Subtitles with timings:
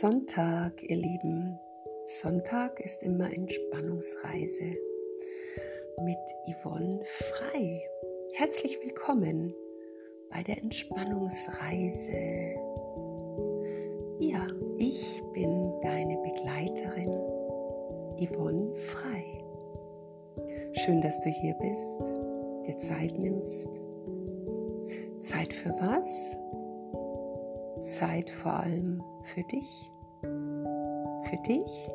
[0.00, 1.58] Sonntag, ihr Lieben.
[2.20, 4.76] Sonntag ist immer Entspannungsreise
[6.04, 6.18] mit
[6.54, 7.80] Yvonne Frei.
[8.34, 9.54] Herzlich willkommen
[10.28, 12.10] bei der Entspannungsreise.
[14.18, 17.12] Ja, ich bin deine Begleiterin
[18.20, 19.24] Yvonne Frei.
[20.72, 22.00] Schön, dass du hier bist,
[22.66, 23.80] dir Zeit nimmst.
[25.20, 26.36] Zeit für was?
[27.86, 29.02] Zeit vor allem
[29.34, 29.90] für dich,
[31.28, 31.88] für dich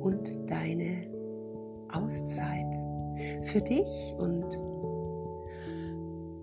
[0.00, 1.06] und deine
[1.92, 2.66] Auszeit,
[3.44, 4.44] für dich und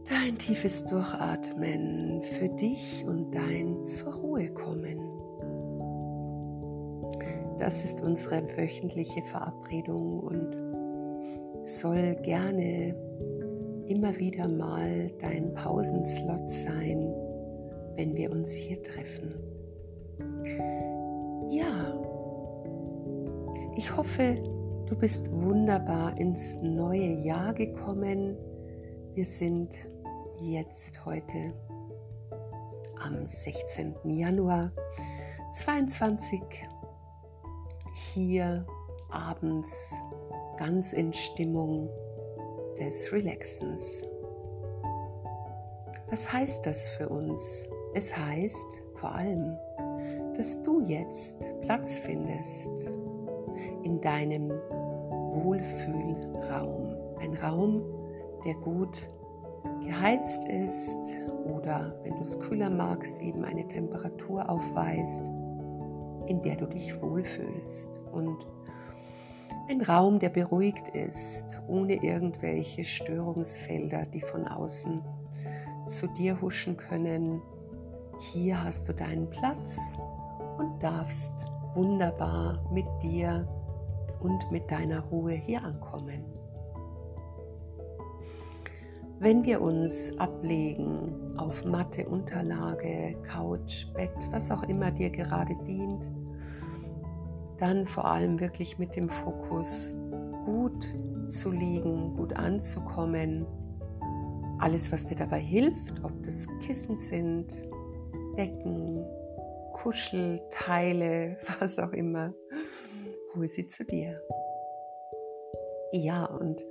[0.09, 4.99] dein tiefes Durchatmen, für dich und dein zur Ruhe kommen.
[7.59, 12.95] Das ist unsere wöchentliche Verabredung und soll gerne
[13.87, 17.13] immer wieder mal dein Pausenslot sein,
[17.95, 19.33] wenn wir uns hier treffen.
[21.53, 21.93] Ja,
[23.75, 24.41] ich hoffe,
[24.87, 28.35] du bist wunderbar ins neue Jahr gekommen.
[29.13, 29.75] Wir sind
[30.41, 31.53] jetzt heute
[32.99, 33.93] am 16.
[34.03, 34.71] Januar
[35.53, 36.41] 22
[38.15, 38.65] hier
[39.11, 39.95] abends
[40.57, 41.87] ganz in Stimmung
[42.79, 44.03] des Relaxens.
[46.09, 47.67] Was heißt das für uns?
[47.93, 49.55] Es heißt vor allem,
[50.37, 52.71] dass du jetzt Platz findest
[53.83, 56.95] in deinem Wohlfühlraum.
[57.19, 57.81] Ein Raum,
[58.45, 59.09] der gut
[59.85, 60.97] geheizt ist
[61.45, 65.25] oder, wenn du es kühler magst, eben eine Temperatur aufweist,
[66.27, 67.99] in der du dich wohlfühlst.
[68.11, 68.37] Und
[69.69, 75.01] ein Raum, der beruhigt ist, ohne irgendwelche Störungsfelder, die von außen
[75.87, 77.41] zu dir huschen können
[78.31, 79.97] hier hast du deinen Platz
[80.57, 81.33] und darfst
[81.75, 83.47] wunderbar mit dir
[84.21, 86.23] und mit deiner Ruhe hier ankommen.
[89.19, 96.05] Wenn wir uns ablegen auf Matte, Unterlage, Couch, Bett, was auch immer dir gerade dient,
[97.57, 99.93] dann vor allem wirklich mit dem Fokus
[100.45, 100.93] gut
[101.27, 103.45] zu liegen, gut anzukommen.
[104.59, 107.47] Alles, was dir dabei hilft, ob das Kissen sind,
[108.37, 109.05] Decken,
[109.83, 112.33] Kuschelteile, was auch immer,
[113.35, 114.21] hol sie zu dir.
[115.91, 116.63] Ja, und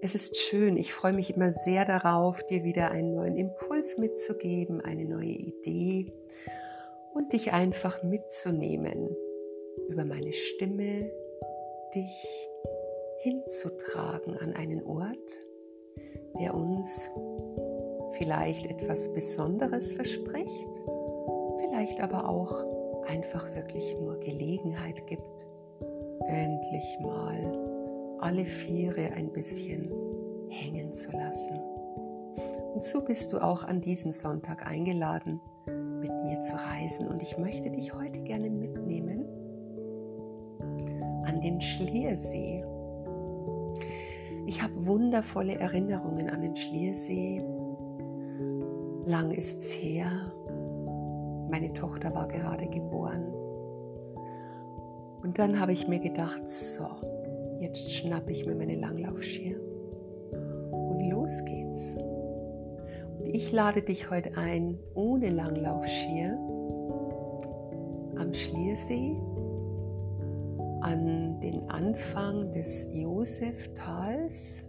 [0.00, 4.80] es ist schön, ich freue mich immer sehr darauf, dir wieder einen neuen Impuls mitzugeben,
[4.80, 6.12] eine neue Idee
[7.12, 9.14] und dich einfach mitzunehmen
[9.88, 11.10] über meine Stimme,
[11.94, 12.48] dich
[13.20, 15.16] hinzutragen an einen Ort,
[16.40, 17.08] der uns
[18.18, 20.66] vielleicht etwas Besonderes verspricht,
[21.76, 22.64] vielleicht aber auch
[23.06, 25.46] einfach wirklich nur Gelegenheit gibt,
[26.26, 29.92] endlich mal alle Viere ein bisschen
[30.48, 31.60] hängen zu lassen.
[32.74, 35.38] Und so bist du auch an diesem Sonntag eingeladen,
[36.00, 37.08] mit mir zu reisen.
[37.08, 39.26] Und ich möchte dich heute gerne mitnehmen
[41.26, 42.64] an den Schliersee.
[44.46, 47.44] Ich habe wundervolle Erinnerungen an den Schliersee
[49.06, 50.32] lang ist's her.
[51.50, 53.24] Meine Tochter war gerade geboren.
[55.22, 56.86] Und dann habe ich mir gedacht, so,
[57.60, 59.58] jetzt schnappe ich mir meine Langlaufschier
[60.30, 61.94] und los geht's.
[63.18, 66.38] Und ich lade dich heute ein, ohne Langlaufschier
[68.18, 69.16] am Schliersee
[70.80, 74.64] an den Anfang des Josephtals.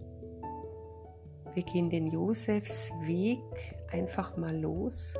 [1.53, 3.39] Wir gehen den Josefsweg
[3.91, 5.15] einfach mal los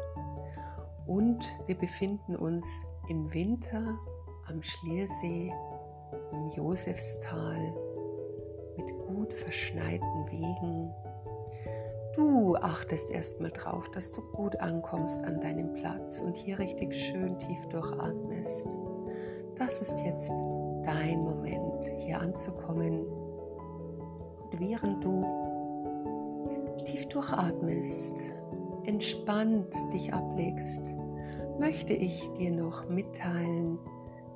[1.07, 2.65] und wir befinden uns
[3.09, 3.97] im Winter
[4.47, 5.51] am Schliersee
[6.31, 7.73] im Josefstal
[8.77, 10.93] mit gut verschneiten Wegen.
[12.15, 17.37] Du achtest erstmal drauf, dass du gut ankommst an deinem Platz und hier richtig schön
[17.39, 18.67] tief durchatmest.
[19.57, 20.29] Das ist jetzt
[20.83, 23.05] dein Moment, hier anzukommen.
[24.41, 25.23] Und während du
[26.85, 28.23] tief durchatmest,
[28.87, 30.93] entspannt dich ablegst,
[31.59, 33.77] möchte ich dir noch mitteilen,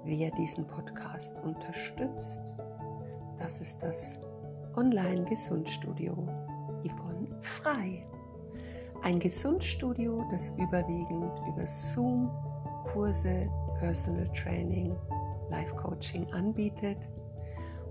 [0.03, 2.41] wer diesen Podcast unterstützt.
[3.39, 4.21] Das ist das
[4.75, 6.11] Online-Gesundstudio
[6.83, 8.05] Yvonne Frei.
[9.03, 12.29] Ein Gesundstudio, das überwiegend über Zoom
[12.91, 13.49] Kurse,
[13.79, 14.93] Personal Training,
[15.49, 16.97] Life Coaching anbietet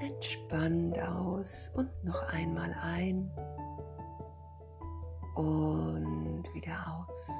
[0.00, 3.30] Entspannt aus und noch einmal ein
[5.34, 6.76] und wieder
[7.10, 7.30] aus.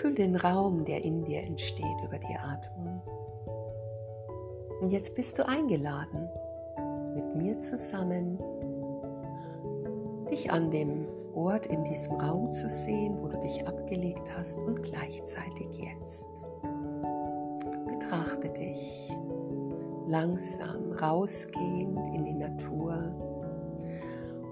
[0.00, 3.00] Füll den Raum, der in dir entsteht über die Atmung.
[4.80, 6.28] Und jetzt bist du eingeladen,
[7.14, 8.38] mit mir zusammen
[10.30, 14.82] dich an dem Ort in diesem Raum zu sehen, wo du dich abgelegt hast und
[14.82, 16.28] gleichzeitig jetzt.
[17.86, 19.12] Betrachte dich
[20.06, 23.12] langsam rausgehend in die Natur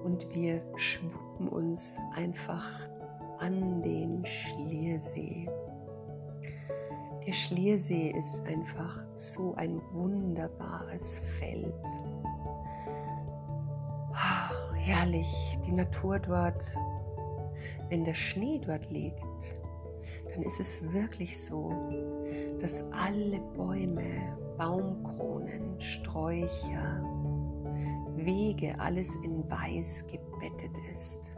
[0.05, 2.89] und wir schwuppen uns einfach
[3.39, 5.49] an den Schliersee.
[7.27, 11.73] Der Schliersee ist einfach so ein wunderbares Feld.
[14.11, 16.65] Oh, herrlich, die Natur dort.
[17.91, 19.23] Wenn der Schnee dort liegt,
[20.35, 21.73] dann ist es wirklich so,
[22.61, 24.03] dass alle Bäume,
[24.59, 27.05] Baumkronen, Sträucher,
[28.17, 31.31] Wege, alles in Weiß gebettet ist.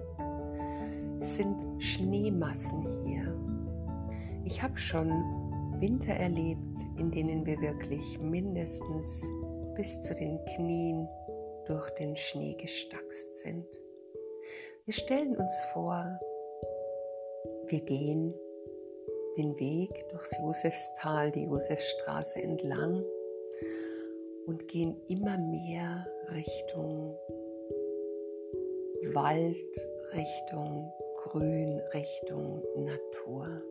[1.21, 3.37] Es sind Schneemassen hier.
[4.45, 9.23] Ich habe schon Winter erlebt, in denen wir wirklich mindestens
[9.75, 11.09] bis zu den Knien
[11.67, 13.67] durch den Schnee gestackst sind.
[14.85, 16.05] Wir stellen uns vor,
[17.69, 18.35] wir gehen
[19.37, 23.03] den Weg durchs Josefstal, die Josefstraße entlang
[24.47, 27.17] und gehen immer mehr Richtung
[29.15, 29.57] Wald,
[30.13, 30.93] Richtung
[31.25, 33.63] Grün Richtung Natur.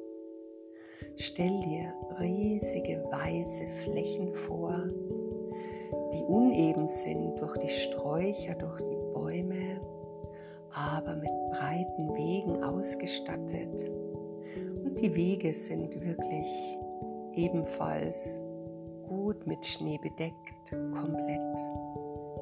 [1.18, 4.76] Stell dir riesige weiße Flächen vor,
[6.14, 9.80] die uneben sind durch die Sträucher, durch die Bäume,
[10.74, 13.90] aber mit breiten Wegen ausgestattet.
[14.84, 16.78] Und die Wege sind wirklich
[17.34, 18.40] ebenfalls
[19.08, 21.40] gut mit Schnee bedeckt, komplett.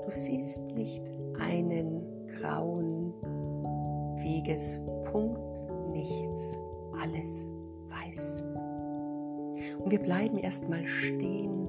[0.05, 1.01] Du siehst nicht
[1.39, 2.01] einen
[2.39, 3.13] grauen
[4.17, 6.57] Wegespunkt, nichts,
[6.99, 7.47] alles
[7.89, 8.43] weiß.
[9.83, 11.67] Und wir bleiben erstmal stehen.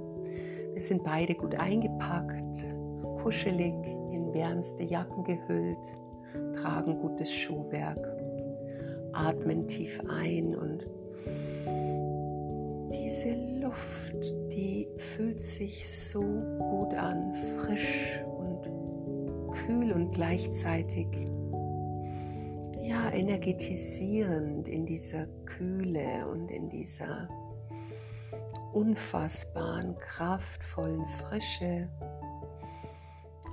[0.73, 2.65] Wir sind beide gut eingepackt,
[3.23, 3.75] kuschelig
[4.11, 5.93] in wärmste Jacken gehüllt,
[6.57, 8.01] tragen gutes Schuhwerk,
[9.13, 10.87] atmen tief ein und
[12.91, 14.15] diese Luft,
[14.53, 21.07] die fühlt sich so gut an, frisch und kühl und gleichzeitig
[22.83, 27.29] ja, energetisierend in dieser Kühle und in dieser
[28.73, 31.89] unfassbaren, kraftvollen Frische.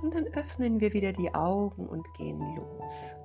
[0.02, 3.16] Und dann öffnen wir wieder die Augen und gehen los.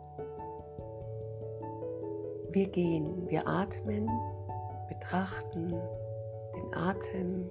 [2.51, 4.09] Wir gehen, wir atmen,
[4.87, 5.69] betrachten
[6.55, 7.49] den Atem.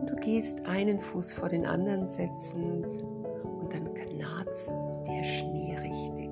[0.00, 4.70] Und du gehst einen Fuß vor den anderen setzend und dann knarzt
[5.06, 6.27] der Schnee richtig.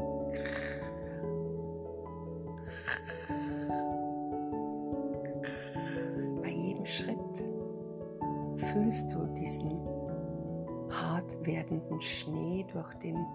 [11.87, 13.26] Werdenden Schnee durch den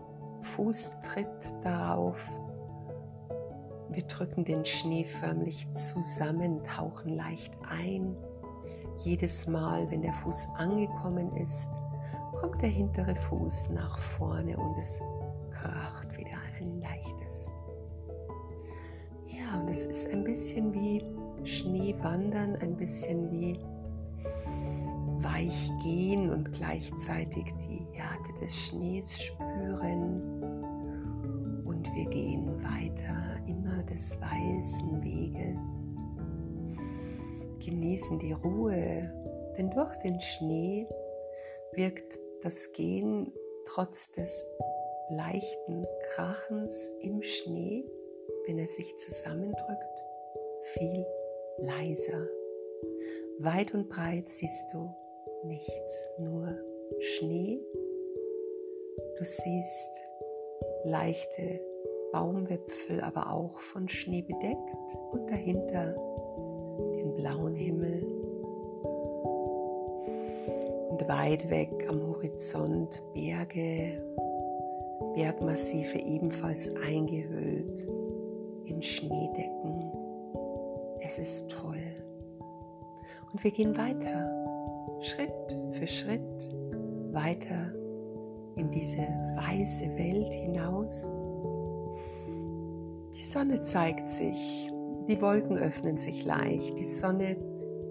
[0.56, 1.28] Fuß tritt
[1.64, 2.18] darauf.
[3.90, 8.16] Wir drücken den Schnee förmlich zusammen, tauchen leicht ein.
[9.04, 11.72] Jedes Mal, wenn der Fuß angekommen ist,
[12.40, 15.00] kommt der hintere Fuß nach vorne und es
[15.52, 17.56] kracht wieder ein leichtes.
[19.28, 21.04] Ja, und es ist ein bisschen wie
[21.44, 23.60] Schneewandern, ein bisschen wie
[25.22, 27.71] weich gehen und gleichzeitig die
[28.22, 30.22] Härte des Schnees spüren.
[31.66, 35.98] Und wir gehen weiter immer des weißen Weges.
[37.64, 39.12] Genießen die Ruhe,
[39.58, 40.88] denn durch den Schnee
[41.74, 43.32] wirkt das Gehen
[43.66, 44.46] trotz des
[45.10, 47.86] leichten Krachens im Schnee,
[48.46, 50.04] wenn er sich zusammendrückt,
[50.74, 51.06] viel
[51.60, 52.28] leiser.
[53.40, 54.94] Weit und breit siehst du
[55.44, 56.56] nichts, nur
[57.00, 57.60] Schnee.
[59.22, 60.02] Du siehst
[60.84, 61.62] leichte
[62.12, 65.94] Baumwipfel, aber auch von Schnee bedeckt und dahinter
[66.96, 68.02] den blauen Himmel.
[70.90, 74.02] Und weit weg am Horizont Berge,
[75.14, 77.88] Bergmassive ebenfalls eingehüllt
[78.66, 79.92] in Schneedecken.
[81.02, 81.78] Es ist toll.
[83.32, 84.32] Und wir gehen weiter
[85.00, 86.56] Schritt für Schritt
[87.12, 87.72] weiter
[88.56, 91.08] in diese weiße Welt hinaus.
[93.16, 94.70] Die Sonne zeigt sich,
[95.08, 97.36] die Wolken öffnen sich leicht, die Sonne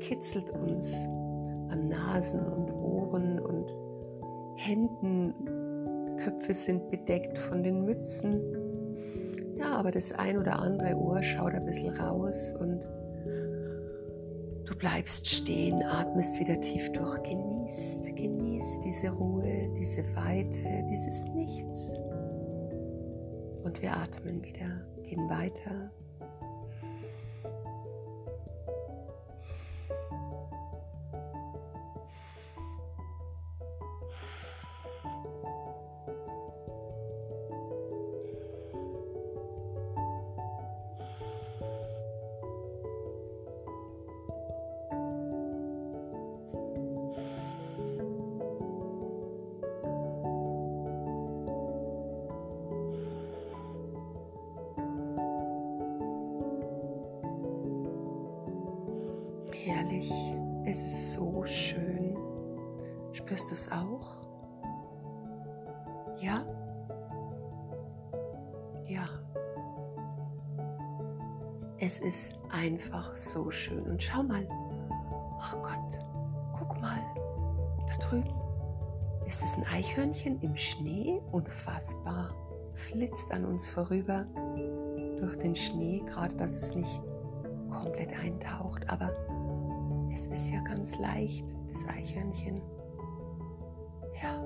[0.00, 1.04] kitzelt uns
[1.68, 3.72] an Nasen und Ohren und
[4.56, 5.34] Händen,
[6.18, 8.40] Köpfe sind bedeckt von den Mützen.
[9.56, 12.82] Ja, aber das ein oder andere Ohr schaut ein bisschen raus und
[14.80, 21.92] bleibst stehen, atmest wieder tief durch, genießt, genießt diese Ruhe, diese Weite, dieses Nichts.
[23.62, 25.92] Und wir atmen wieder, gehen weiter
[60.00, 60.12] herrlich.
[60.64, 62.16] Es ist so schön.
[63.12, 64.16] Spürst du es auch?
[66.20, 66.44] Ja?
[68.86, 69.08] Ja.
[71.78, 73.82] Es ist einfach so schön.
[73.84, 74.46] Und schau mal.
[75.40, 75.98] Ach Gott,
[76.58, 77.00] guck mal.
[77.88, 78.34] Da drüben.
[79.26, 81.20] Ist es ein Eichhörnchen im Schnee?
[81.32, 82.34] Unfassbar.
[82.74, 84.26] Flitzt an uns vorüber
[85.18, 87.00] durch den Schnee, gerade dass es nicht
[87.70, 89.10] komplett eintaucht, aber
[90.14, 92.60] es ist ja ganz leicht, das Eichhörnchen.
[94.22, 94.42] Ja.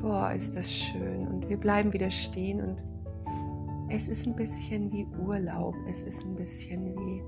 [0.00, 1.28] Boah, ist das schön.
[1.28, 2.92] Und wir bleiben wieder stehen und
[3.90, 5.74] es ist ein bisschen wie Urlaub.
[5.88, 7.22] Es ist ein bisschen wie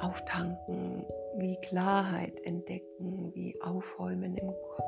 [0.00, 1.04] Auftanken,
[1.38, 4.86] wie Klarheit entdecken, wie Aufräumen im Kopf.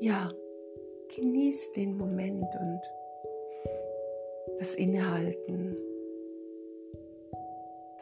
[0.00, 0.30] Ja,
[1.14, 2.80] genieß den Moment und
[4.58, 5.76] das Innehalten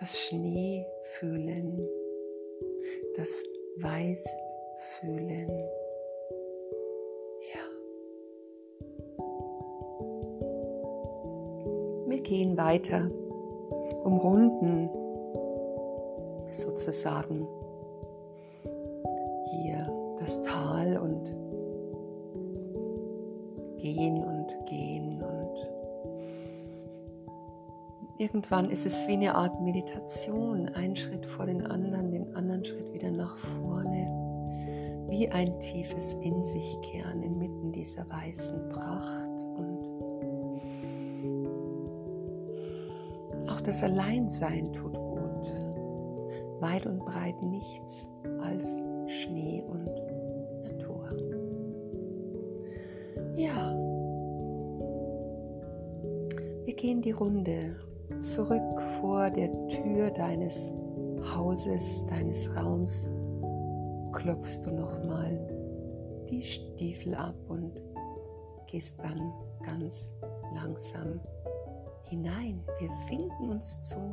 [0.05, 0.87] das Schnee
[1.19, 1.81] fühlen,
[3.17, 3.43] das
[3.79, 4.23] Weiß
[5.01, 5.49] fühlen.
[7.55, 7.65] Ja.
[12.07, 13.11] Wir gehen weiter,
[14.05, 14.91] umrunden
[16.53, 17.49] sozusagen
[19.53, 21.25] hier das Tal und
[23.79, 24.34] gehen und
[28.17, 32.93] Irgendwann ist es wie eine Art Meditation, ein Schritt vor den anderen, den anderen Schritt
[32.93, 34.07] wieder nach vorne,
[35.09, 39.43] wie ein tiefes In sich kehren inmitten dieser weißen Pracht.
[39.57, 39.89] Und
[43.49, 45.51] auch das Alleinsein tut gut.
[46.61, 48.07] Weit und breit nichts
[48.41, 49.91] als Schnee und
[50.63, 51.11] Natur.
[53.37, 53.75] Ja,
[56.65, 57.75] wir gehen die Runde
[58.35, 60.73] zurück vor der Tür deines
[61.37, 63.09] Hauses, deines Raums,
[64.13, 65.39] klopfst du nochmal
[66.29, 67.81] die Stiefel ab und
[68.67, 69.33] gehst dann
[69.65, 70.11] ganz
[70.53, 71.21] langsam
[72.11, 72.61] hinein.
[72.81, 74.13] Wir winken uns zu,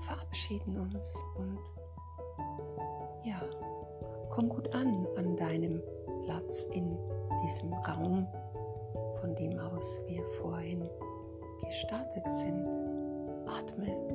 [0.00, 1.58] verabschieden uns und
[3.24, 3.40] ja,
[4.30, 5.80] komm gut an an deinem
[6.24, 6.98] Platz in
[7.46, 8.26] diesem Raum,
[9.20, 10.88] von dem aus wir vorhin
[11.66, 12.66] gestartet sind.
[13.46, 14.10] Atme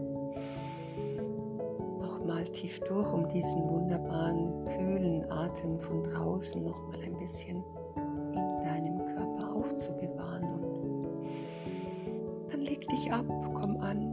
[2.26, 7.64] nochmal tief durch, um diesen wunderbaren, kühlen Atem von draußen nochmal ein bisschen
[7.96, 10.44] in deinem Körper aufzubewahren.
[10.44, 14.12] Und dann leg dich ab, komm an.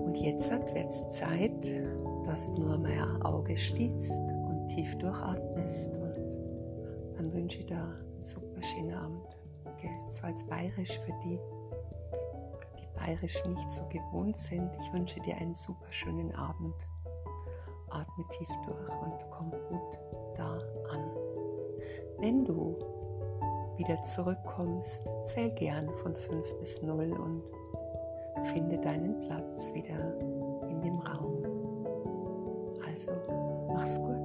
[0.06, 1.66] Und jetzt wird es Zeit,
[2.26, 5.92] dass du nur mehr Auge schließt und tief durchatmest.
[5.94, 6.16] Und
[7.18, 9.26] dann wünsche ich dir einen super schönen Abend.
[9.66, 11.38] Okay, so als bayerisch für die
[13.08, 14.70] bayerisch nicht so gewohnt sind.
[14.82, 16.76] Ich wünsche dir einen super schönen Abend.
[17.90, 20.00] Atme tief durch und komm gut
[20.36, 20.60] da
[20.92, 21.10] an.
[22.20, 22.78] Wenn du
[23.78, 27.44] wieder zurückkommst, zähl gern von 5 bis 0 und
[28.50, 30.20] finde deinen Platz wieder
[30.70, 31.44] in dem Raum.
[32.86, 33.12] Also,
[33.74, 34.17] mach's gut.